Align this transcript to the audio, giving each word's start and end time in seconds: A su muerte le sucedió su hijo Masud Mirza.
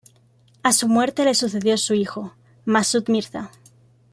A 0.63 0.73
su 0.73 0.87
muerte 0.87 1.25
le 1.25 1.35
sucedió 1.35 1.77
su 1.77 1.93
hijo 1.93 2.33
Masud 2.65 3.07
Mirza. 3.07 3.51